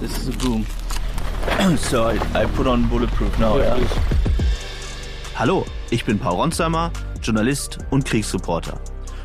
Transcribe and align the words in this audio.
This 0.00 0.18
is 0.18 0.28
a 0.28 0.32
boom. 0.38 0.66
so 1.76 2.02
I, 2.02 2.18
I 2.34 2.44
put 2.56 2.66
on 2.66 2.88
bulletproof 2.88 3.38
now, 3.38 3.58
yeah. 3.58 3.78
Hallo, 5.36 5.64
ich 5.90 6.04
bin 6.04 6.18
Paul 6.18 6.34
Ronsheimer, 6.40 6.90
Journalist 7.22 7.78
und 7.90 8.04
Kriegsreporter. 8.04 8.80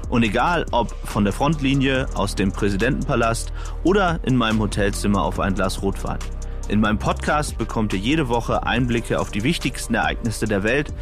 Und 0.10 0.22
egal 0.22 0.68
ob 0.72 0.92
von 1.08 1.24
der 1.24 1.34
Frontlinie, 1.34 2.08
aus 2.14 2.36
dem 2.36 2.52
Präsidentenpalast 2.52 3.52
oder 3.84 4.20
in 4.24 4.36
meinem 4.36 4.60
Hotelzimmer 4.60 5.24
auf 5.24 5.40
ein 5.40 5.56
Glas 5.56 5.82
Rotwein. 5.82 6.20
In 6.68 6.80
meinem 6.80 7.00
Podcast 7.00 7.58
bekommt 7.58 7.94
ihr 7.94 8.00
jede 8.00 8.30
Woche 8.30 8.68
Einblicke 8.68 9.20
auf 9.20 9.32
die 9.32 9.42
wichtigsten 9.42 9.96
Ereignisse 9.96 10.46
der 10.46 10.62
Welt, 10.62 10.94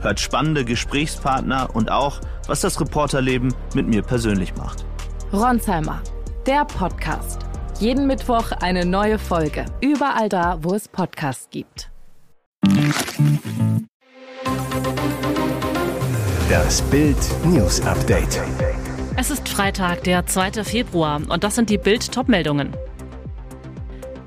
hört 0.00 0.20
spannende 0.20 0.64
Gesprächspartner 0.64 1.74
und 1.74 1.90
auch, 1.90 2.20
was 2.46 2.60
das 2.60 2.80
Reporterleben 2.80 3.52
mit 3.74 3.88
mir 3.88 4.02
persönlich 4.02 4.54
macht. 4.54 4.87
Ronsheimer, 5.32 6.00
der 6.46 6.64
Podcast. 6.64 7.42
Jeden 7.78 8.06
Mittwoch 8.06 8.50
eine 8.62 8.86
neue 8.86 9.18
Folge. 9.18 9.66
Überall 9.82 10.30
da, 10.30 10.58
wo 10.62 10.74
es 10.74 10.88
Podcasts 10.88 11.50
gibt. 11.50 11.90
Das 16.48 16.80
Bild 16.90 17.18
News 17.44 17.82
Update. 17.82 18.40
Es 19.18 19.30
ist 19.30 19.46
Freitag, 19.50 20.02
der 20.04 20.24
2. 20.24 20.64
Februar 20.64 21.20
und 21.28 21.44
das 21.44 21.56
sind 21.56 21.68
die 21.68 21.78
Bild 21.78 22.10
Topmeldungen. 22.10 22.74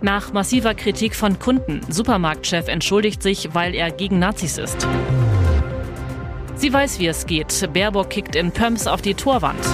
Nach 0.01 0.31
massiver 0.33 0.75
Kritik 0.75 1.15
von 1.15 1.39
Kunden, 1.39 1.81
Supermarktchef 1.89 2.67
entschuldigt 2.67 3.23
sich, 3.23 3.55
weil 3.55 3.73
er 3.73 3.89
gegen 3.89 4.19
Nazis 4.19 4.59
ist. 4.59 4.87
Sie 6.55 6.71
weiß, 6.71 6.99
wie 6.99 7.07
es 7.07 7.25
geht. 7.25 7.73
Baerbock 7.73 8.11
kickt 8.11 8.35
in 8.35 8.51
Pöms 8.51 8.85
auf 8.85 9.01
die 9.01 9.15
Torwand. 9.15 9.65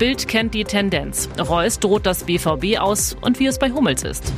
Bild 0.00 0.28
kennt 0.28 0.54
die 0.54 0.64
Tendenz. 0.64 1.28
Reus 1.38 1.78
droht 1.78 2.06
das 2.06 2.24
BVB 2.24 2.78
aus 2.78 3.18
und 3.20 3.38
wie 3.38 3.44
es 3.44 3.58
bei 3.58 3.70
Hummels 3.70 4.02
ist. 4.02 4.32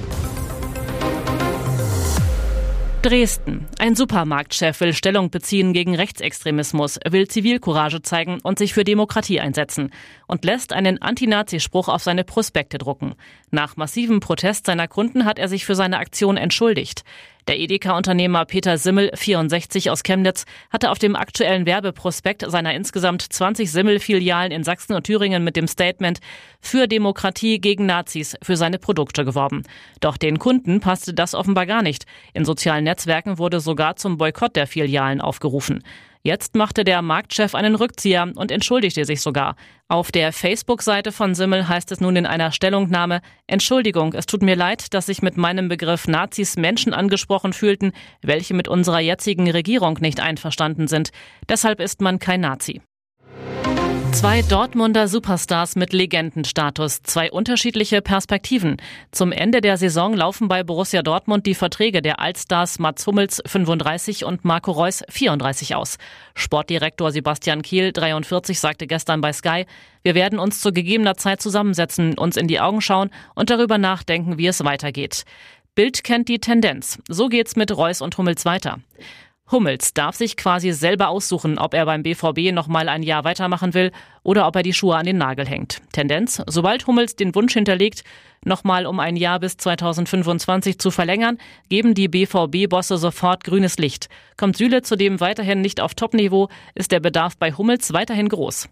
Dresden. 3.03 3.69
Ein 3.78 3.95
Supermarktchef 3.95 4.81
will 4.81 4.92
Stellung 4.92 5.31
beziehen 5.31 5.72
gegen 5.72 5.95
Rechtsextremismus, 5.95 6.98
will 7.09 7.28
Zivilcourage 7.28 8.03
zeigen 8.03 8.41
und 8.42 8.59
sich 8.59 8.75
für 8.75 8.83
Demokratie 8.83 9.39
einsetzen 9.39 9.92
und 10.27 10.45
lässt 10.45 10.72
einen 10.72 11.00
Anti-Nazi-Spruch 11.00 11.87
auf 11.87 12.03
seine 12.03 12.25
Prospekte 12.25 12.78
drucken. 12.78 13.15
Nach 13.53 13.77
massivem 13.77 14.19
Protest 14.19 14.67
seiner 14.67 14.89
Kunden 14.89 15.25
hat 15.25 15.39
er 15.39 15.47
sich 15.47 15.65
für 15.65 15.77
seine 15.77 15.98
Aktion 15.98 16.37
entschuldigt. 16.37 17.05
Der 17.48 17.59
Edeka-Unternehmer 17.59 18.45
Peter 18.45 18.79
Simmel, 18.79 19.11
64 19.15 19.91
aus 19.91 20.05
Chemnitz, 20.05 20.45
hatte 20.71 20.93
auf 20.93 21.01
dem 21.01 21.17
aktuellen 21.17 21.67
Werbeprospekt 21.67 22.45
seiner 22.49 22.73
insgesamt 22.73 23.23
20 23.23 23.71
Simmel-Filialen 23.73 24.53
in 24.53 24.62
Sachsen 24.62 24.95
und 24.95 25.05
Thüringen 25.05 25.43
mit 25.43 25.57
dem 25.57 25.67
Statement 25.67 26.21
für 26.61 26.87
Demokratie 26.87 27.61
gegen 27.61 27.84
Nazis 27.87 28.37
für 28.43 28.57
seine 28.57 28.79
Produkte 28.79 29.25
geworben. 29.25 29.65
Doch 29.99 30.17
den 30.17 30.39
Kunden 30.39 30.79
passte 30.79 31.15
das 31.15 31.34
offenbar 31.34 31.67
gar 31.67 31.83
nicht. 31.83 32.07
In 32.33 32.45
sozialen 32.45 32.84
Netzwerken 32.84 33.39
wurde 33.39 33.59
sogar 33.59 33.97
zum 33.97 34.19
Boykott 34.19 34.55
der 34.55 34.69
Filialen 34.69 35.21
aufgerufen. 35.21 35.83
Jetzt 36.25 36.55
machte 36.55 36.84
der 36.84 37.03
Marktchef 37.03 37.56
einen 37.56 37.75
Rückzieher 37.75 38.31
und 38.37 38.53
entschuldigte 38.53 39.05
sich 39.05 39.20
sogar. 39.20 39.56
Auf 39.89 40.12
der 40.12 40.33
Facebook-Seite 40.33 41.11
von 41.11 41.34
Simmel 41.34 41.67
heißt 41.67 41.91
es 41.91 42.01
nun 42.01 42.15
in 42.15 42.27
einer 42.27 42.53
Stellungnahme, 42.53 43.23
Entschuldigung, 43.48 44.15
es 44.15 44.27
tut 44.27 44.43
mir 44.43 44.55
leid, 44.55 44.95
dass 44.95 45.06
sich 45.06 45.20
mit 45.20 45.37
meinem 45.37 45.69
Begriff 45.69 46.06
Nazis 46.06 46.56
Menschen 46.56 46.95
angesprochen 46.95 47.53
fühlten, 47.53 47.91
welche 48.23 48.55
mit 48.55 48.69
unserer 48.69 49.00
jetzigen 49.00 49.50
Regierung 49.50 49.98
nicht 50.00 50.20
einverstanden 50.20 50.87
sind. 50.87 51.11
Deshalb 51.48 51.81
ist 51.81 52.00
man 52.00 52.20
kein 52.20 52.43
Nazi. 52.43 52.83
Zwei 54.13 54.43
Dortmunder 54.43 55.09
Superstars 55.09 55.75
mit 55.75 55.93
Legendenstatus, 55.93 57.03
zwei 57.03 57.33
unterschiedliche 57.33 58.03
Perspektiven. 58.03 58.77
Zum 59.11 59.33
Ende 59.33 59.61
der 59.61 59.79
Saison 59.79 60.15
laufen 60.15 60.49
bei 60.49 60.63
Borussia 60.63 61.03
Dortmund 61.03 61.47
die 61.47 61.55
Verträge 61.55 62.03
der 62.03 62.21
Altstars 62.21 62.79
Mats 62.79 63.07
Hummels 63.07 63.43
35 63.47 64.25
und 64.25 64.45
Marco 64.45 64.71
Reus 64.71 65.03
34 65.09 65.75
aus. 65.75 65.97
Sportdirektor 66.34 67.11
Sebastian 67.11 67.62
Kiel 67.62 67.93
43 67.93 68.61
sagte 68.61 68.87
gestern 68.87 69.22
bei 69.22 69.33
Sky, 69.33 69.65
wir 70.03 70.15
werden 70.15 70.39
uns 70.39 70.61
zu 70.61 70.72
gegebener 70.72 71.17
Zeit 71.17 71.41
zusammensetzen, 71.41 72.17
uns 72.19 72.37
in 72.37 72.49
die 72.49 72.61
Augen 72.61 72.83
schauen 72.83 73.11
und 73.34 73.51
darüber 73.51 73.78
nachdenken, 73.78 74.37
wie 74.37 74.47
es 74.47 74.62
weitergeht. 74.62 75.25
Bild 75.75 76.05
kennt 76.05 76.28
die 76.28 76.39
Tendenz. 76.39 76.99
So 77.09 77.28
geht's 77.28 77.56
mit 77.56 77.75
Reus 77.75 78.03
und 78.03 78.19
Hummels 78.19 78.45
weiter. 78.45 78.78
Hummels 79.53 79.95
darf 79.95 80.17
sich 80.17 80.37
quasi 80.37 80.73
selber 80.73 81.11
aussuchen, 81.11 81.59
ob 81.59 81.75
er 81.75 81.85
beim 81.87 82.03
BVB 82.03 82.53
noch 82.53 82.67
mal 82.67 82.89
ein 82.89 83.03
Jahr 83.03 83.25
weitermachen 83.25 83.75
will 83.75 83.93
oder 84.23 84.47
ob 84.47 84.57
er 84.57 84.63
die 84.63 84.73
Schuhe 84.73 84.97
an 84.97 85.07
den 85.07 85.19
Nagel 85.19 85.47
hängt. 85.47 85.83
Tendenz, 85.93 86.43
sobald 86.47 86.87
Hummels 86.87 87.15
den 87.15 87.35
Wunsch 87.35 87.53
hinterlegt, 87.53 88.03
noch 88.45 88.65
mal 88.65 88.87
um 88.87 88.99
ein 88.99 89.15
Jahr 89.15 89.39
bis 89.39 89.57
2025 89.59 90.79
zu 90.79 90.91
verlängern, 90.91 91.39
geben 91.69 91.95
die 91.95 92.09
BVB-Bosse 92.09 92.97
sofort 92.97 93.45
grünes 93.45 93.79
Licht. 93.79 94.09
Kommt 94.37 94.57
Süle 94.57 94.83
zudem 94.83 95.21
weiterhin 95.21 95.61
nicht 95.61 95.81
auf 95.81 95.95
Topniveau, 95.95 96.49
ist 96.75 96.91
der 96.91 97.01
Bedarf 97.01 97.37
bei 97.37 97.53
Hummels 97.53 97.93
weiterhin 97.93 98.29
groß. 98.29 98.69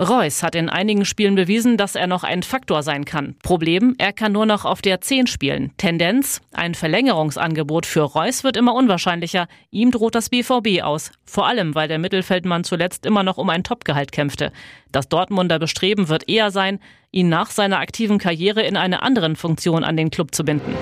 Reus 0.00 0.42
hat 0.42 0.54
in 0.54 0.70
einigen 0.70 1.04
Spielen 1.04 1.34
bewiesen, 1.34 1.76
dass 1.76 1.96
er 1.96 2.06
noch 2.06 2.24
ein 2.24 2.42
Faktor 2.42 2.82
sein 2.82 3.04
kann. 3.04 3.36
Problem, 3.42 3.94
er 3.98 4.14
kann 4.14 4.32
nur 4.32 4.46
noch 4.46 4.64
auf 4.64 4.80
der 4.80 5.02
10 5.02 5.26
spielen. 5.26 5.72
Tendenz, 5.76 6.40
ein 6.52 6.74
Verlängerungsangebot 6.74 7.84
für 7.84 8.00
Reus 8.00 8.42
wird 8.42 8.56
immer 8.56 8.74
unwahrscheinlicher. 8.74 9.48
Ihm 9.70 9.90
droht 9.90 10.14
das 10.14 10.30
BVB 10.30 10.82
aus. 10.82 11.12
Vor 11.26 11.46
allem, 11.46 11.74
weil 11.74 11.88
der 11.88 11.98
Mittelfeldmann 11.98 12.64
zuletzt 12.64 13.04
immer 13.04 13.22
noch 13.22 13.36
um 13.36 13.50
ein 13.50 13.64
Topgehalt 13.64 14.12
kämpfte. 14.12 14.50
Das 14.90 15.10
Dortmunder 15.10 15.58
Bestreben 15.58 16.08
wird 16.08 16.26
eher 16.26 16.50
sein, 16.50 16.80
ihn 17.10 17.28
nach 17.28 17.50
seiner 17.50 17.78
aktiven 17.78 18.18
Karriere 18.18 18.62
in 18.62 18.78
einer 18.78 19.02
anderen 19.02 19.36
Funktion 19.36 19.84
an 19.84 19.98
den 19.98 20.10
Club 20.10 20.34
zu 20.34 20.42
binden. 20.42 20.74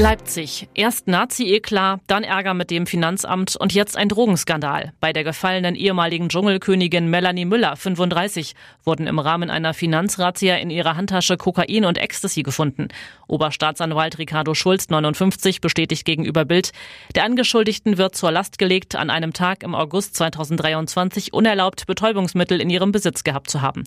Leipzig. 0.00 0.66
Erst 0.72 1.08
Nazi-Eklat, 1.08 2.00
dann 2.06 2.24
Ärger 2.24 2.54
mit 2.54 2.70
dem 2.70 2.86
Finanzamt 2.86 3.54
und 3.56 3.74
jetzt 3.74 3.98
ein 3.98 4.08
Drogenskandal. 4.08 4.94
Bei 4.98 5.12
der 5.12 5.24
gefallenen 5.24 5.74
ehemaligen 5.74 6.30
Dschungelkönigin 6.30 7.10
Melanie 7.10 7.44
Müller, 7.44 7.76
35, 7.76 8.54
wurden 8.82 9.06
im 9.06 9.18
Rahmen 9.18 9.50
einer 9.50 9.74
Finanzrazzia 9.74 10.56
in 10.56 10.70
ihrer 10.70 10.96
Handtasche 10.96 11.36
Kokain 11.36 11.84
und 11.84 11.98
Ecstasy 11.98 12.42
gefunden. 12.42 12.88
Oberstaatsanwalt 13.26 14.16
Ricardo 14.16 14.54
Schulz, 14.54 14.88
59, 14.88 15.60
bestätigt 15.60 16.06
gegenüber 16.06 16.46
Bild, 16.46 16.70
der 17.14 17.24
Angeschuldigten 17.24 17.98
wird 17.98 18.16
zur 18.16 18.32
Last 18.32 18.56
gelegt, 18.56 18.96
an 18.96 19.10
einem 19.10 19.34
Tag 19.34 19.62
im 19.62 19.74
August 19.74 20.16
2023 20.16 21.34
unerlaubt 21.34 21.86
Betäubungsmittel 21.86 22.58
in 22.62 22.70
ihrem 22.70 22.90
Besitz 22.90 23.22
gehabt 23.22 23.50
zu 23.50 23.60
haben. 23.60 23.84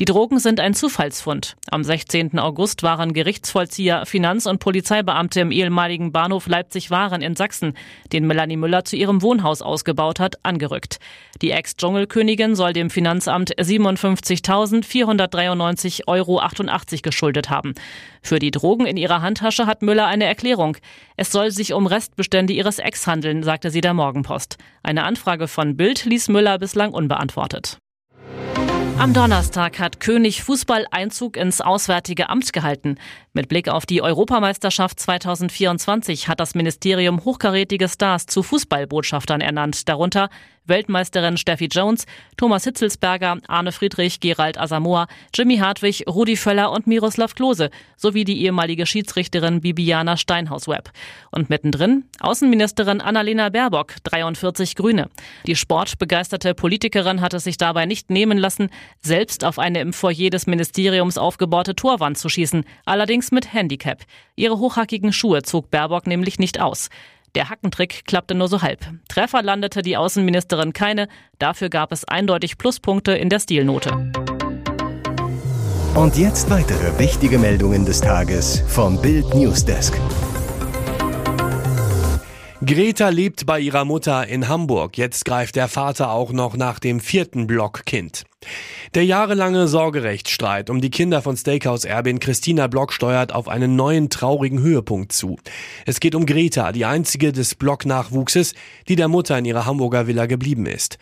Die 0.00 0.06
Drogen 0.06 0.38
sind 0.38 0.58
ein 0.58 0.72
Zufallsfund. 0.72 1.54
Am 1.70 1.84
16. 1.84 2.38
August 2.38 2.82
waren 2.82 3.12
Gerichtsvollzieher, 3.12 4.06
Finanz- 4.06 4.46
und 4.46 4.58
Polizeibeamte 4.58 5.40
im 5.40 5.50
ehemaligen 5.50 6.12
Bahnhof 6.12 6.46
Leipzig-Waren 6.46 7.20
in 7.20 7.36
Sachsen, 7.36 7.74
den 8.10 8.26
Melanie 8.26 8.56
Müller 8.56 8.86
zu 8.86 8.96
ihrem 8.96 9.20
Wohnhaus 9.20 9.60
ausgebaut 9.60 10.18
hat, 10.18 10.42
angerückt. 10.44 10.98
Die 11.42 11.50
Ex-Dschungelkönigin 11.50 12.54
soll 12.54 12.72
dem 12.72 12.88
Finanzamt 12.88 13.54
57.493,88 13.54 16.06
Euro 16.06 16.40
geschuldet 17.02 17.50
haben. 17.50 17.74
Für 18.22 18.38
die 18.38 18.50
Drogen 18.50 18.86
in 18.86 18.96
ihrer 18.96 19.20
Handtasche 19.20 19.66
hat 19.66 19.82
Müller 19.82 20.06
eine 20.06 20.24
Erklärung. 20.24 20.78
Es 21.18 21.30
soll 21.30 21.50
sich 21.50 21.74
um 21.74 21.86
Restbestände 21.86 22.54
ihres 22.54 22.78
Ex 22.78 23.06
handeln, 23.06 23.42
sagte 23.42 23.70
sie 23.70 23.82
der 23.82 23.92
Morgenpost. 23.92 24.56
Eine 24.82 25.04
Anfrage 25.04 25.48
von 25.48 25.76
Bild 25.76 26.06
ließ 26.06 26.28
Müller 26.28 26.58
bislang 26.58 26.94
unbeantwortet. 26.94 27.81
Am 28.98 29.14
Donnerstag 29.14 29.78
hat 29.78 30.00
König 30.00 30.42
Fußball 30.42 30.86
Einzug 30.90 31.36
ins 31.36 31.60
Auswärtige 31.60 32.28
Amt 32.28 32.52
gehalten. 32.52 32.98
Mit 33.32 33.48
Blick 33.48 33.68
auf 33.68 33.86
die 33.86 34.02
Europameisterschaft 34.02 35.00
2024 35.00 36.28
hat 36.28 36.38
das 36.38 36.54
Ministerium 36.54 37.24
hochkarätige 37.24 37.88
Stars 37.88 38.26
zu 38.26 38.42
Fußballbotschaftern 38.42 39.40
ernannt, 39.40 39.88
darunter 39.88 40.28
Weltmeisterin 40.64 41.36
Steffi 41.36 41.66
Jones, 41.66 42.06
Thomas 42.36 42.64
Hitzelsberger, 42.64 43.38
Arne 43.48 43.72
Friedrich, 43.72 44.20
Gerald 44.20 44.58
Asamoah, 44.58 45.08
Jimmy 45.34 45.56
Hartwig, 45.56 46.04
Rudi 46.06 46.36
Völler 46.36 46.70
und 46.70 46.86
Miroslav 46.86 47.34
Klose 47.34 47.70
sowie 47.96 48.24
die 48.24 48.42
ehemalige 48.42 48.86
Schiedsrichterin 48.86 49.60
Bibiana 49.60 50.16
Steinhaus-Webb. 50.16 50.90
Und 51.30 51.50
mittendrin 51.50 52.04
Außenministerin 52.20 53.00
Annalena 53.00 53.48
Baerbock, 53.48 53.94
43 54.04 54.76
Grüne. 54.76 55.08
Die 55.46 55.56
sportbegeisterte 55.56 56.54
Politikerin 56.54 57.20
hat 57.20 57.34
es 57.34 57.44
sich 57.44 57.56
dabei 57.56 57.86
nicht 57.86 58.10
nehmen 58.10 58.38
lassen, 58.38 58.70
selbst 59.00 59.44
auf 59.44 59.58
eine 59.58 59.80
im 59.80 59.92
Foyer 59.92 60.30
des 60.30 60.46
Ministeriums 60.46 61.18
aufgebaute 61.18 61.74
Torwand 61.74 62.18
zu 62.18 62.28
schießen, 62.28 62.64
allerdings 62.84 63.30
mit 63.30 63.52
Handicap. 63.52 64.02
Ihre 64.36 64.58
hochhackigen 64.58 65.12
Schuhe 65.12 65.42
zog 65.42 65.70
Baerbock 65.70 66.06
nämlich 66.06 66.38
nicht 66.38 66.60
aus. 66.60 66.88
Der 67.34 67.48
Hackentrick 67.48 68.04
klappte 68.04 68.34
nur 68.34 68.48
so 68.48 68.60
halb. 68.60 68.80
Treffer 69.08 69.42
landete 69.42 69.82
die 69.82 69.96
Außenministerin 69.96 70.72
keine, 70.72 71.08
dafür 71.38 71.70
gab 71.70 71.90
es 71.92 72.04
eindeutig 72.04 72.58
Pluspunkte 72.58 73.12
in 73.12 73.30
der 73.30 73.40
Stilnote. 73.40 74.12
Und 75.94 76.16
jetzt 76.16 76.50
weitere 76.50 76.98
wichtige 76.98 77.38
Meldungen 77.38 77.84
des 77.84 78.00
Tages 78.00 78.62
vom 78.66 79.00
Bild 79.00 79.34
Newsdesk. 79.34 79.94
Greta 82.64 83.08
lebt 83.08 83.44
bei 83.44 83.58
ihrer 83.58 83.84
Mutter 83.84 84.28
in 84.28 84.46
Hamburg. 84.46 84.96
Jetzt 84.96 85.24
greift 85.24 85.56
der 85.56 85.66
Vater 85.66 86.12
auch 86.12 86.30
noch 86.32 86.56
nach 86.56 86.78
dem 86.78 87.00
vierten 87.00 87.48
Blockkind. 87.48 88.22
Der 88.94 89.04
jahrelange 89.04 89.66
Sorgerechtsstreit 89.66 90.70
um 90.70 90.80
die 90.80 90.90
Kinder 90.90 91.22
von 91.22 91.36
Steakhouse-Erbin 91.36 92.20
Christina 92.20 92.68
Block 92.68 92.92
steuert 92.92 93.34
auf 93.34 93.48
einen 93.48 93.74
neuen 93.74 94.10
traurigen 94.10 94.60
Höhepunkt 94.60 95.10
zu. 95.10 95.38
Es 95.86 95.98
geht 95.98 96.14
um 96.14 96.24
Greta, 96.24 96.70
die 96.70 96.84
einzige 96.84 97.32
des 97.32 97.56
Block-Nachwuchses, 97.56 98.54
die 98.86 98.94
der 98.94 99.08
Mutter 99.08 99.36
in 99.36 99.44
ihrer 99.44 99.66
Hamburger 99.66 100.06
Villa 100.06 100.26
geblieben 100.26 100.66
ist. 100.66 100.98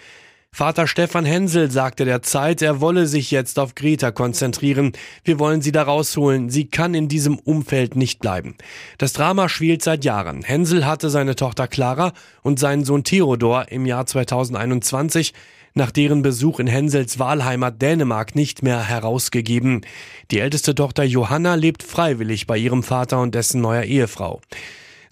Vater 0.52 0.86
Stefan 0.86 1.24
Hensel 1.24 1.70
sagte 1.70 2.04
der 2.04 2.22
Zeit, 2.22 2.60
er 2.60 2.80
wolle 2.80 3.06
sich 3.06 3.30
jetzt 3.30 3.58
auf 3.58 3.74
Greta 3.74 4.10
konzentrieren. 4.10 4.92
Wir 5.24 5.38
wollen 5.38 5.62
sie 5.62 5.72
da 5.72 5.84
rausholen. 5.84 6.50
Sie 6.50 6.66
kann 6.66 6.92
in 6.92 7.08
diesem 7.08 7.38
Umfeld 7.38 7.96
nicht 7.96 8.20
bleiben. 8.20 8.56
Das 8.98 9.12
Drama 9.12 9.48
schwelt 9.48 9.82
seit 9.82 10.04
Jahren. 10.04 10.42
Hensel 10.42 10.84
hatte 10.84 11.08
seine 11.08 11.36
Tochter 11.36 11.68
Clara 11.68 12.12
und 12.42 12.58
seinen 12.58 12.84
Sohn 12.84 13.04
Theodor 13.04 13.70
im 13.70 13.86
Jahr 13.86 14.06
2021 14.06 15.32
nach 15.74 15.92
deren 15.92 16.22
Besuch 16.22 16.58
in 16.58 16.66
Hensels 16.66 17.18
Wahlheimat 17.18 17.80
Dänemark 17.80 18.34
nicht 18.34 18.62
mehr 18.62 18.82
herausgegeben. 18.82 19.82
Die 20.30 20.40
älteste 20.40 20.74
Tochter 20.74 21.04
Johanna 21.04 21.54
lebt 21.54 21.84
freiwillig 21.84 22.46
bei 22.48 22.58
ihrem 22.58 22.82
Vater 22.82 23.20
und 23.20 23.34
dessen 23.34 23.60
neuer 23.60 23.84
Ehefrau. 23.84 24.40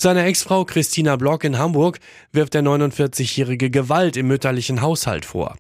Seine 0.01 0.23
Ex-Frau 0.27 0.65
Christina 0.65 1.17
Block 1.17 1.43
in 1.43 1.59
Hamburg 1.59 1.99
wirft 2.31 2.55
der 2.55 2.63
49-jährige 2.63 3.69
Gewalt 3.69 4.17
im 4.17 4.29
mütterlichen 4.29 4.81
Haushalt 4.81 5.25
vor. 5.25 5.57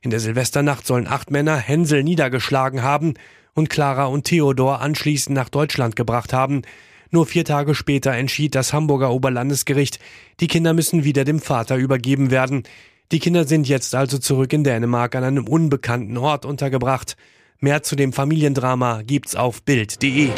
In 0.00 0.10
der 0.10 0.20
Silvesternacht 0.20 0.86
sollen 0.86 1.08
acht 1.08 1.32
Männer 1.32 1.56
Hänsel 1.56 2.04
niedergeschlagen 2.04 2.84
haben 2.84 3.14
und 3.52 3.68
Clara 3.68 4.06
und 4.06 4.26
Theodor 4.26 4.80
anschließend 4.80 5.34
nach 5.34 5.48
Deutschland 5.48 5.96
gebracht 5.96 6.32
haben. 6.32 6.62
Nur 7.10 7.26
vier 7.26 7.44
Tage 7.44 7.74
später 7.74 8.12
entschied 8.12 8.54
das 8.54 8.72
Hamburger 8.72 9.10
Oberlandesgericht, 9.10 9.98
die 10.38 10.46
Kinder 10.46 10.72
müssen 10.72 11.02
wieder 11.02 11.24
dem 11.24 11.40
Vater 11.40 11.74
übergeben 11.74 12.30
werden. 12.30 12.62
Die 13.10 13.18
Kinder 13.18 13.44
sind 13.44 13.66
jetzt 13.66 13.96
also 13.96 14.18
zurück 14.18 14.52
in 14.52 14.62
Dänemark 14.62 15.16
an 15.16 15.24
einem 15.24 15.48
unbekannten 15.48 16.16
Ort 16.16 16.44
untergebracht. 16.44 17.16
Mehr 17.58 17.82
zu 17.82 17.96
dem 17.96 18.12
Familiendrama 18.12 19.02
gibt's 19.02 19.34
auf 19.34 19.64
Bild.de. 19.64 20.30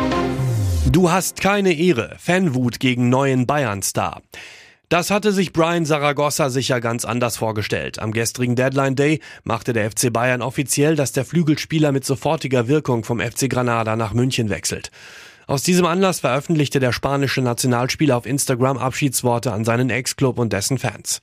Du 0.91 1.11
hast 1.11 1.41
keine 1.41 1.73
Ehre. 1.73 2.17
Fanwut 2.19 2.81
gegen 2.81 3.09
neuen 3.09 3.47
Bayern-Star. 3.47 4.21
Das 4.89 5.11
hatte 5.11 5.33
sich 5.33 5.53
Brian 5.53 5.87
Saragossa 5.87 6.51
sicher 6.51 6.81
ganz 6.81 7.05
anders 7.05 7.37
vorgestellt. 7.37 7.99
Am 7.99 8.13
gestrigen 8.13 8.57
Deadline 8.57 8.97
Day 8.97 9.21
machte 9.45 9.73
der 9.73 9.91
FC 9.91 10.13
Bayern 10.13 10.43
offiziell, 10.43 10.97
dass 10.97 11.13
der 11.13 11.25
Flügelspieler 11.25 11.93
mit 11.93 12.05
sofortiger 12.05 12.69
Wirkung 12.69 13.05
vom 13.05 13.21
FC 13.21 13.49
Granada 13.49 13.97
nach 13.97 14.13
München 14.13 14.51
wechselt. 14.51 14.91
Aus 15.47 15.63
diesem 15.63 15.87
Anlass 15.87 16.21
veröffentlichte 16.21 16.81
der 16.81 16.93
spanische 16.93 17.43
Nationalspieler 17.43 18.17
auf 18.17 18.27
Instagram 18.27 18.77
Abschiedsworte 18.77 19.53
an 19.53 19.65
seinen 19.65 19.89
Ex-Club 19.89 20.39
und 20.39 20.53
dessen 20.53 20.79
Fans. 20.79 21.21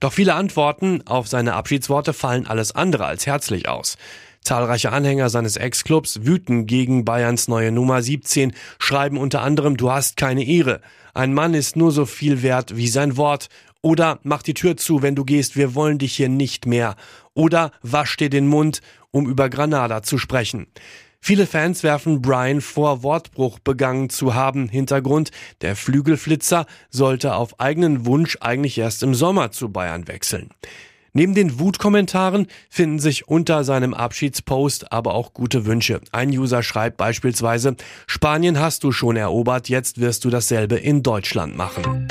Doch 0.00 0.12
viele 0.12 0.34
Antworten 0.34 1.06
auf 1.06 1.26
seine 1.26 1.54
Abschiedsworte 1.54 2.12
fallen 2.12 2.46
alles 2.46 2.72
andere 2.72 3.06
als 3.06 3.26
herzlich 3.26 3.68
aus. 3.68 3.96
Zahlreiche 4.46 4.92
Anhänger 4.92 5.28
seines 5.28 5.56
Ex-Clubs 5.56 6.20
wüten 6.24 6.66
gegen 6.66 7.04
Bayerns 7.04 7.48
neue 7.48 7.72
Nummer 7.72 8.00
17, 8.00 8.52
schreiben 8.78 9.18
unter 9.18 9.42
anderem, 9.42 9.76
du 9.76 9.90
hast 9.90 10.16
keine 10.16 10.44
Ehre. 10.44 10.82
Ein 11.14 11.34
Mann 11.34 11.52
ist 11.52 11.74
nur 11.74 11.90
so 11.90 12.06
viel 12.06 12.42
wert 12.42 12.76
wie 12.76 12.86
sein 12.86 13.16
Wort. 13.16 13.48
Oder 13.82 14.20
mach 14.22 14.42
die 14.42 14.54
Tür 14.54 14.76
zu, 14.76 15.02
wenn 15.02 15.16
du 15.16 15.24
gehst, 15.24 15.56
wir 15.56 15.74
wollen 15.74 15.98
dich 15.98 16.14
hier 16.14 16.28
nicht 16.28 16.64
mehr. 16.64 16.94
Oder 17.34 17.72
wasch 17.82 18.16
dir 18.16 18.30
den 18.30 18.46
Mund, 18.46 18.82
um 19.10 19.26
über 19.26 19.50
Granada 19.50 20.04
zu 20.04 20.16
sprechen. 20.16 20.68
Viele 21.20 21.48
Fans 21.48 21.82
werfen 21.82 22.22
Brian 22.22 22.60
vor, 22.60 23.02
Wortbruch 23.02 23.58
begangen 23.58 24.10
zu 24.10 24.36
haben. 24.36 24.68
Hintergrund, 24.68 25.32
der 25.60 25.74
Flügelflitzer 25.74 26.66
sollte 26.88 27.34
auf 27.34 27.58
eigenen 27.58 28.06
Wunsch 28.06 28.38
eigentlich 28.40 28.78
erst 28.78 29.02
im 29.02 29.12
Sommer 29.12 29.50
zu 29.50 29.70
Bayern 29.70 30.06
wechseln. 30.06 30.50
Neben 31.16 31.34
den 31.34 31.58
Wutkommentaren 31.58 32.46
finden 32.68 32.98
sich 32.98 33.26
unter 33.26 33.64
seinem 33.64 33.94
Abschiedspost 33.94 34.92
aber 34.92 35.14
auch 35.14 35.32
gute 35.32 35.64
Wünsche. 35.64 36.02
Ein 36.12 36.28
User 36.28 36.62
schreibt 36.62 36.98
beispielsweise, 36.98 37.74
Spanien 38.06 38.60
hast 38.60 38.84
du 38.84 38.92
schon 38.92 39.16
erobert, 39.16 39.70
jetzt 39.70 39.98
wirst 39.98 40.26
du 40.26 40.28
dasselbe 40.28 40.76
in 40.76 41.02
Deutschland 41.02 41.56
machen. 41.56 42.06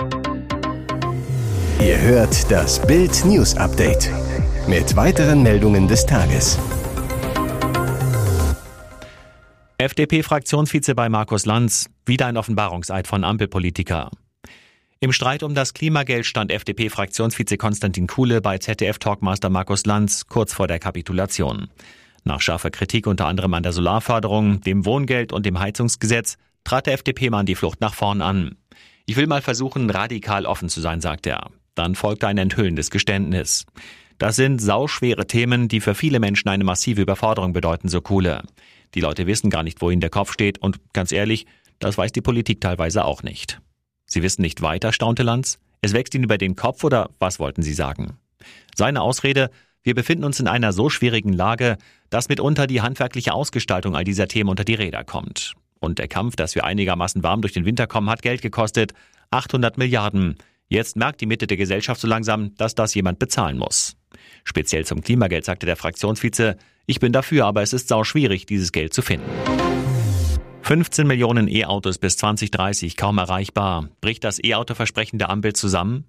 Ihr 1.79 2.01
hört 2.01 2.49
das 2.49 2.83
Bild 2.87 3.23
News 3.25 3.55
Update 3.55 4.09
mit 4.67 4.95
weiteren 4.95 5.43
Meldungen 5.43 5.87
des 5.87 6.03
Tages. 6.07 6.57
FDP-Fraktionsvize 9.77 10.95
bei 10.95 11.09
Markus 11.09 11.45
Lanz, 11.45 11.91
wieder 12.07 12.25
ein 12.25 12.37
Offenbarungseid 12.37 13.05
von 13.05 13.23
Ampelpolitiker. 13.23 14.09
Im 15.05 15.11
Streit 15.11 15.43
um 15.43 15.53
das 15.53 15.75
Klimageld 15.75 16.25
stand 16.25 16.51
FDP-Fraktionsvize 16.51 17.57
Konstantin 17.57 18.07
Kuhle 18.07 18.41
bei 18.41 18.57
ZDF-Talkmaster 18.57 19.51
Markus 19.51 19.85
Lanz 19.85 20.25
kurz 20.25 20.51
vor 20.51 20.65
der 20.65 20.79
Kapitulation. 20.79 21.67
Nach 22.23 22.41
scharfer 22.41 22.71
Kritik 22.71 23.05
unter 23.05 23.27
anderem 23.27 23.53
an 23.53 23.61
der 23.61 23.71
Solarförderung, 23.71 24.61
dem 24.61 24.83
Wohngeld 24.83 25.31
und 25.31 25.45
dem 25.45 25.59
Heizungsgesetz 25.59 26.37
trat 26.63 26.87
der 26.87 26.95
FDP-Mann 26.95 27.45
die 27.45 27.53
Flucht 27.53 27.81
nach 27.81 27.93
vorn 27.93 28.23
an. 28.23 28.55
Ich 29.05 29.15
will 29.15 29.27
mal 29.27 29.43
versuchen, 29.43 29.91
radikal 29.91 30.47
offen 30.47 30.69
zu 30.69 30.81
sein, 30.81 31.01
sagt 31.01 31.27
er. 31.27 31.51
Dann 31.75 31.93
folgte 31.93 32.27
ein 32.27 32.39
enthüllendes 32.39 32.89
Geständnis. 32.89 33.67
Das 34.17 34.35
sind 34.35 34.59
sauschwere 34.59 35.27
Themen, 35.27 35.67
die 35.67 35.81
für 35.81 35.93
viele 35.93 36.19
Menschen 36.19 36.49
eine 36.49 36.63
massive 36.63 37.03
Überforderung 37.03 37.53
bedeuten, 37.53 37.89
so 37.89 38.01
Kuhle. 38.01 38.41
Die 38.95 39.01
Leute 39.01 39.27
wissen 39.27 39.51
gar 39.51 39.61
nicht, 39.61 39.83
wohin 39.83 39.99
der 39.99 40.09
Kopf 40.09 40.33
steht 40.33 40.57
und 40.57 40.79
ganz 40.93 41.11
ehrlich, 41.11 41.45
das 41.77 41.95
weiß 41.95 42.11
die 42.11 42.21
Politik 42.21 42.59
teilweise 42.59 43.05
auch 43.05 43.21
nicht. 43.21 43.61
Sie 44.15 44.23
wissen 44.23 44.43
nicht 44.43 44.61
weiter, 44.61 44.93
staunte 44.93 45.23
Lanz. 45.23 45.59
Es 45.81 45.91
wächst 45.91 46.15
Ihnen 46.15 46.23
über 46.23 46.37
den 46.37 46.55
Kopf 46.55 46.85
oder 46.85 47.09
was 47.19 47.37
wollten 47.37 47.63
Sie 47.63 47.73
sagen? 47.73 48.17
Seine 48.73 49.01
Ausrede, 49.01 49.49
wir 49.83 49.93
befinden 49.93 50.23
uns 50.23 50.39
in 50.39 50.47
einer 50.47 50.71
so 50.71 50.89
schwierigen 50.89 51.33
Lage, 51.33 51.77
dass 52.09 52.29
mitunter 52.29 52.65
die 52.65 52.81
handwerkliche 52.81 53.33
Ausgestaltung 53.33 53.93
all 53.93 54.05
dieser 54.05 54.29
Themen 54.29 54.49
unter 54.49 54.63
die 54.63 54.75
Räder 54.75 55.03
kommt. 55.03 55.55
Und 55.81 55.99
der 55.99 56.07
Kampf, 56.07 56.37
dass 56.37 56.55
wir 56.55 56.63
einigermaßen 56.63 57.23
warm 57.23 57.41
durch 57.41 57.51
den 57.51 57.65
Winter 57.65 57.87
kommen, 57.87 58.09
hat 58.09 58.21
Geld 58.21 58.41
gekostet. 58.41 58.93
800 59.31 59.77
Milliarden. 59.77 60.37
Jetzt 60.69 60.95
merkt 60.95 61.19
die 61.19 61.25
Mitte 61.25 61.45
der 61.45 61.57
Gesellschaft 61.57 61.99
so 61.99 62.07
langsam, 62.07 62.55
dass 62.55 62.73
das 62.73 62.95
jemand 62.95 63.19
bezahlen 63.19 63.57
muss. 63.57 63.97
Speziell 64.45 64.85
zum 64.85 65.01
Klimageld 65.01 65.43
sagte 65.43 65.65
der 65.65 65.75
Fraktionsvize, 65.75 66.55
ich 66.85 67.01
bin 67.01 67.11
dafür, 67.11 67.47
aber 67.47 67.63
es 67.63 67.73
ist 67.73 67.89
sau 67.89 68.05
schwierig, 68.05 68.45
dieses 68.45 68.71
Geld 68.71 68.93
zu 68.93 69.01
finden. 69.01 69.29
15 70.65 71.05
Millionen 71.05 71.47
E-Autos 71.47 71.99
bis 71.99 72.17
2030 72.17 72.97
kaum 72.97 73.19
erreichbar. 73.19 73.87
Bricht 74.01 74.23
das 74.23 74.43
E-Auto-Versprechen 74.43 75.19
der 75.19 75.29
Ampel 75.29 75.53
zusammen? 75.53 76.05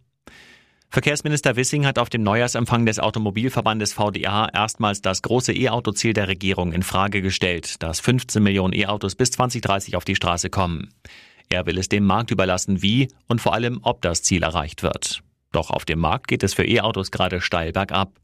Verkehrsminister 0.88 1.56
Wissing 1.56 1.84
hat 1.84 1.98
auf 1.98 2.08
dem 2.08 2.22
Neujahrsempfang 2.22 2.86
des 2.86 2.98
Automobilverbandes 2.98 3.92
VDA 3.92 4.48
erstmals 4.48 5.02
das 5.02 5.20
große 5.20 5.52
E-Auto-Ziel 5.52 6.14
der 6.14 6.28
Regierung 6.28 6.72
in 6.72 6.82
Frage 6.82 7.20
gestellt, 7.20 7.82
dass 7.82 8.00
15 8.00 8.42
Millionen 8.42 8.72
E-Autos 8.72 9.14
bis 9.14 9.30
2030 9.32 9.94
auf 9.94 10.06
die 10.06 10.16
Straße 10.16 10.48
kommen. 10.48 10.88
Er 11.50 11.66
will 11.66 11.76
es 11.76 11.90
dem 11.90 12.06
Markt 12.06 12.30
überlassen, 12.30 12.80
wie 12.80 13.08
und 13.28 13.42
vor 13.42 13.52
allem, 13.52 13.80
ob 13.82 14.00
das 14.00 14.22
Ziel 14.22 14.42
erreicht 14.42 14.82
wird. 14.82 15.20
Doch 15.52 15.68
auf 15.68 15.84
dem 15.84 15.98
Markt 15.98 16.28
geht 16.28 16.42
es 16.42 16.54
für 16.54 16.64
E-Autos 16.64 17.10
gerade 17.10 17.42
steil 17.42 17.72
bergab. 17.72 18.14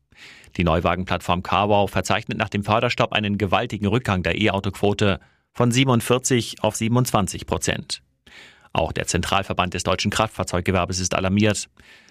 Die 0.56 0.64
Neuwagenplattform 0.64 1.42
CarWow 1.42 1.90
verzeichnet 1.90 2.38
nach 2.38 2.48
dem 2.48 2.64
Förderstopp 2.64 3.12
einen 3.12 3.36
gewaltigen 3.36 3.86
Rückgang 3.86 4.22
der 4.22 4.40
E-Auto-Quote 4.40 5.20
von 5.52 5.70
47 5.70 6.62
auf 6.62 6.76
27 6.76 7.46
Prozent. 7.46 8.02
Auch 8.72 8.92
der 8.92 9.06
Zentralverband 9.06 9.74
des 9.74 9.82
deutschen 9.82 10.10
Kraftfahrzeuggewerbes 10.10 10.98
ist 10.98 11.14
alarmiert. 11.14 11.68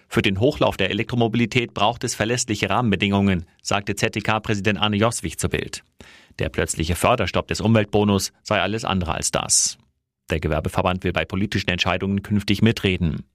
Für 0.07 0.21
den 0.21 0.39
Hochlauf 0.39 0.77
der 0.77 0.91
Elektromobilität 0.91 1.73
braucht 1.73 2.03
es 2.03 2.15
verlässliche 2.15 2.69
Rahmenbedingungen, 2.69 3.45
sagte 3.63 3.95
ZDK-Präsident 3.95 4.79
Arne 4.79 4.97
Joswig 4.97 5.39
zu 5.39 5.49
Bild. 5.49 5.83
Der 6.37 6.49
plötzliche 6.49 6.95
Förderstopp 6.95 7.47
des 7.47 7.61
Umweltbonus 7.61 8.31
sei 8.43 8.61
alles 8.61 8.85
andere 8.85 9.15
als 9.15 9.31
das. 9.31 9.77
Der 10.29 10.39
Gewerbeverband 10.39 11.03
will 11.03 11.11
bei 11.11 11.25
politischen 11.25 11.69
Entscheidungen 11.69 12.23
künftig 12.23 12.61
mitreden. 12.61 13.25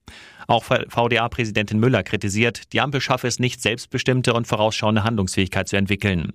Auch 0.46 0.64
VDA-Präsidentin 0.64 1.78
Müller 1.78 2.02
kritisiert, 2.02 2.72
die 2.72 2.80
Ampel 2.80 3.00
schaffe 3.00 3.26
es 3.26 3.38
nicht, 3.38 3.60
selbstbestimmte 3.60 4.32
und 4.32 4.46
vorausschauende 4.46 5.04
Handlungsfähigkeit 5.04 5.68
zu 5.68 5.76
entwickeln. 5.76 6.32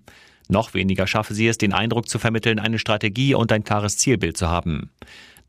Noch 0.49 0.73
weniger 0.73 1.07
schaffe 1.07 1.33
sie 1.33 1.47
es, 1.47 1.57
den 1.57 1.73
Eindruck 1.73 2.09
zu 2.09 2.19
vermitteln, 2.19 2.59
eine 2.59 2.79
Strategie 2.79 3.33
und 3.33 3.51
ein 3.51 3.63
klares 3.63 3.97
Zielbild 3.97 4.37
zu 4.37 4.47
haben. 4.47 4.91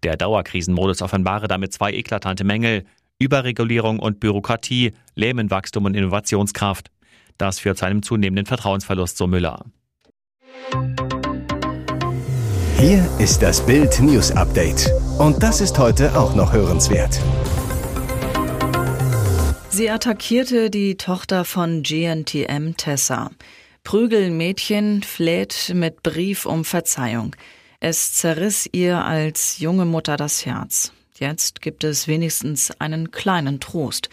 Der 0.02 0.16
Dauerkrisenmodus 0.16 1.02
offenbare 1.02 1.48
damit 1.48 1.72
zwei 1.72 1.92
eklatante 1.92 2.44
Mängel. 2.44 2.84
Überregulierung 3.18 3.98
und 3.98 4.18
Bürokratie 4.18 4.92
lähmen 5.14 5.50
Wachstum 5.50 5.84
und 5.84 5.94
Innovationskraft. 5.94 6.90
Das 7.38 7.60
führt 7.60 7.78
zu 7.78 7.86
einem 7.86 8.02
zunehmenden 8.02 8.46
Vertrauensverlust, 8.46 9.16
so 9.16 9.26
Müller. 9.26 9.64
Hier 12.78 13.08
ist 13.18 13.42
das 13.42 13.64
Bild 13.64 14.00
News 14.00 14.32
Update. 14.32 14.90
Und 15.18 15.40
das 15.42 15.60
ist 15.60 15.78
heute 15.78 16.18
auch 16.18 16.34
noch 16.34 16.52
hörenswert. 16.52 17.20
Sie 19.68 19.88
attackierte 19.88 20.68
die 20.68 20.96
Tochter 20.96 21.44
von 21.44 21.82
GNTM 21.82 22.76
Tessa. 22.76 23.30
Prügeln 23.84 24.36
Mädchen 24.36 25.02
fleht 25.02 25.72
mit 25.74 26.02
Brief 26.02 26.46
um 26.46 26.64
Verzeihung. 26.64 27.34
Es 27.80 28.12
zerriss 28.12 28.68
ihr 28.70 29.04
als 29.04 29.58
junge 29.58 29.84
Mutter 29.84 30.16
das 30.16 30.46
Herz. 30.46 30.92
Jetzt 31.18 31.60
gibt 31.60 31.82
es 31.82 32.06
wenigstens 32.06 32.70
einen 32.80 33.10
kleinen 33.10 33.58
Trost. 33.58 34.08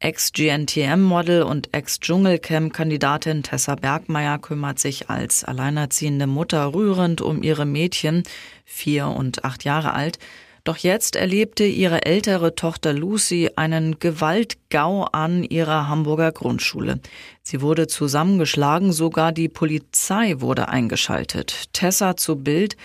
Ex-GNTM-Model 0.00 1.42
und 1.42 1.72
Ex-Dschungelcamp-Kandidatin 1.72 3.42
Tessa 3.42 3.76
Bergmeier 3.76 4.38
kümmert 4.38 4.78
sich 4.78 5.08
als 5.08 5.42
alleinerziehende 5.44 6.26
Mutter 6.26 6.74
rührend 6.74 7.22
um 7.22 7.42
ihre 7.42 7.64
Mädchen, 7.64 8.22
vier 8.66 9.08
und 9.08 9.44
acht 9.44 9.64
Jahre 9.64 9.94
alt. 9.94 10.18
Doch 10.66 10.78
jetzt 10.78 11.14
erlebte 11.14 11.62
ihre 11.62 12.06
ältere 12.06 12.56
Tochter 12.56 12.92
Lucy 12.92 13.50
einen 13.54 14.00
Gewaltgau 14.00 15.04
an 15.04 15.44
ihrer 15.44 15.86
Hamburger 15.86 16.32
Grundschule. 16.32 16.98
Sie 17.44 17.60
wurde 17.60 17.86
zusammengeschlagen, 17.86 18.90
sogar 18.90 19.30
die 19.30 19.48
Polizei 19.48 20.40
wurde 20.40 20.68
eingeschaltet. 20.68 21.72
Tessa 21.72 22.16
zu 22.16 22.34
Bild, 22.34 22.76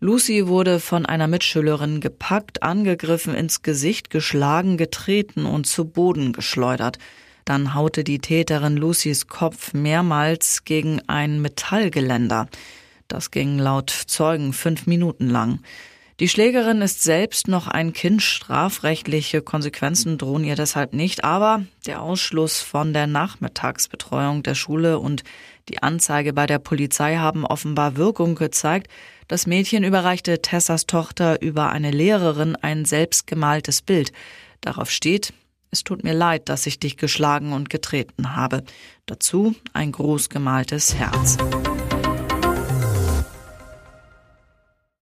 Lucy 0.00 0.48
wurde 0.48 0.80
von 0.80 1.06
einer 1.06 1.28
Mitschülerin 1.28 2.02
gepackt, 2.02 2.62
angegriffen, 2.62 3.34
ins 3.34 3.62
Gesicht 3.62 4.10
geschlagen, 4.10 4.76
getreten 4.76 5.46
und 5.46 5.66
zu 5.66 5.86
Boden 5.86 6.34
geschleudert. 6.34 6.98
Dann 7.46 7.72
haute 7.72 8.04
die 8.04 8.18
Täterin 8.18 8.76
Lucys 8.76 9.28
Kopf 9.28 9.72
mehrmals 9.72 10.64
gegen 10.66 11.00
ein 11.06 11.40
Metallgeländer. 11.40 12.48
Das 13.08 13.30
ging 13.30 13.58
laut 13.58 13.88
Zeugen 13.88 14.52
fünf 14.52 14.86
Minuten 14.86 15.30
lang. 15.30 15.60
Die 16.20 16.28
Schlägerin 16.28 16.82
ist 16.82 17.02
selbst 17.02 17.48
noch 17.48 17.66
ein 17.66 17.94
Kind, 17.94 18.20
strafrechtliche 18.20 19.40
Konsequenzen 19.40 20.18
drohen 20.18 20.44
ihr 20.44 20.54
deshalb 20.54 20.92
nicht, 20.92 21.24
aber 21.24 21.64
der 21.86 22.02
Ausschluss 22.02 22.60
von 22.60 22.92
der 22.92 23.06
Nachmittagsbetreuung 23.06 24.42
der 24.42 24.54
Schule 24.54 24.98
und 24.98 25.24
die 25.70 25.82
Anzeige 25.82 26.34
bei 26.34 26.46
der 26.46 26.58
Polizei 26.58 27.16
haben 27.16 27.46
offenbar 27.46 27.96
Wirkung 27.96 28.34
gezeigt. 28.34 28.88
Das 29.28 29.46
Mädchen 29.46 29.82
überreichte 29.82 30.42
Tessas 30.42 30.84
Tochter 30.84 31.40
über 31.40 31.70
eine 31.70 31.90
Lehrerin 31.90 32.54
ein 32.54 32.84
selbstgemaltes 32.84 33.80
Bild. 33.80 34.12
Darauf 34.60 34.90
steht, 34.90 35.32
es 35.70 35.84
tut 35.84 36.04
mir 36.04 36.12
leid, 36.12 36.50
dass 36.50 36.66
ich 36.66 36.78
dich 36.78 36.98
geschlagen 36.98 37.54
und 37.54 37.70
getreten 37.70 38.36
habe. 38.36 38.64
Dazu 39.06 39.54
ein 39.72 39.90
groß 39.92 40.28
gemaltes 40.28 40.94
Herz. 40.96 41.38